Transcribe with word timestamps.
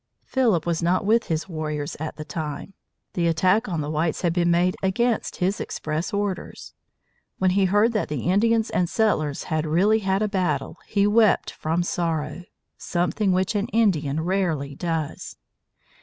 Philip 0.23 0.65
was 0.65 0.81
not 0.81 1.05
with 1.05 1.25
his 1.25 1.47
warriors 1.47 1.95
at 1.99 2.15
the 2.15 2.25
time. 2.25 2.73
The 3.13 3.27
attack 3.27 3.69
on 3.69 3.81
the 3.81 3.89
whites 3.91 4.23
had 4.23 4.33
been 4.33 4.49
made 4.49 4.75
against 4.81 5.35
his 5.35 5.61
express 5.61 6.11
orders. 6.11 6.73
When 7.37 7.51
he 7.51 7.65
heard 7.65 7.93
that 7.93 8.07
the 8.09 8.21
Indians 8.21 8.71
and 8.71 8.89
settlers 8.89 9.43
had 9.43 9.67
really 9.67 9.99
had 9.99 10.23
a 10.23 10.27
battle, 10.27 10.77
he 10.87 11.05
wept 11.05 11.51
from 11.51 11.83
sorrow, 11.83 12.45
something 12.79 13.31
which 13.31 13.53
an 13.53 13.67
Indian 13.67 14.21
rarely 14.21 14.73
does. 14.73 15.37